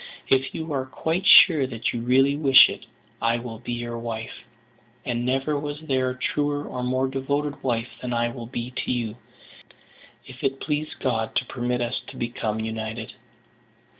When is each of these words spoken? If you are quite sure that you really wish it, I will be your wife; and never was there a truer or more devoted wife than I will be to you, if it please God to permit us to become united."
If 0.29 0.55
you 0.55 0.73
are 0.73 0.87
quite 0.87 1.27
sure 1.27 1.67
that 1.67 1.93
you 1.93 2.01
really 2.01 2.35
wish 2.35 2.69
it, 2.69 2.87
I 3.21 3.37
will 3.37 3.59
be 3.59 3.73
your 3.73 3.99
wife; 3.99 4.43
and 5.05 5.23
never 5.23 5.59
was 5.59 5.79
there 5.81 6.09
a 6.09 6.17
truer 6.17 6.65
or 6.67 6.81
more 6.83 7.07
devoted 7.07 7.61
wife 7.61 7.89
than 8.01 8.11
I 8.11 8.29
will 8.29 8.47
be 8.47 8.71
to 8.77 8.91
you, 8.91 9.15
if 10.25 10.43
it 10.43 10.59
please 10.59 10.95
God 10.95 11.35
to 11.35 11.45
permit 11.45 11.81
us 11.81 12.01
to 12.07 12.17
become 12.17 12.59
united." 12.59 13.13